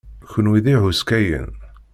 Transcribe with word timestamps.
Kenwi 0.31 0.59
d 0.65 0.67
ihuskayen. 0.73 1.51